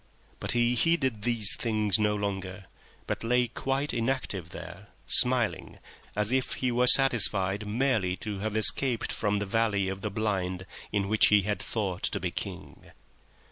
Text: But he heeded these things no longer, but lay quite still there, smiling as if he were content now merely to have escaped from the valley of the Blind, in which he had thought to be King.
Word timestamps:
But 0.39 0.53
he 0.53 0.73
heeded 0.73 1.21
these 1.21 1.55
things 1.55 1.99
no 1.99 2.15
longer, 2.15 2.65
but 3.05 3.23
lay 3.23 3.47
quite 3.49 3.91
still 3.91 4.41
there, 4.45 4.87
smiling 5.05 5.77
as 6.15 6.31
if 6.31 6.53
he 6.53 6.71
were 6.71 6.87
content 6.95 7.63
now 7.63 7.69
merely 7.69 8.15
to 8.15 8.39
have 8.39 8.57
escaped 8.57 9.11
from 9.11 9.35
the 9.37 9.45
valley 9.45 9.89
of 9.89 10.01
the 10.01 10.09
Blind, 10.09 10.65
in 10.91 11.07
which 11.07 11.27
he 11.27 11.43
had 11.43 11.61
thought 11.61 12.01
to 12.01 12.19
be 12.19 12.31
King. 12.31 12.93